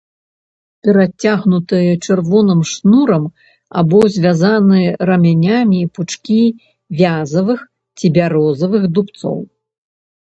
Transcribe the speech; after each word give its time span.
Перацягнутыя 0.85 1.91
чырвоным 2.05 2.61
шнуром 2.69 3.25
або 3.81 3.99
звязаныя 4.15 4.95
рамянямі 5.09 5.81
пучкі 5.97 6.39
вязавых 7.03 7.59
ці 7.99 8.05
бярозавых 8.17 8.83
дубцоў. 8.97 9.37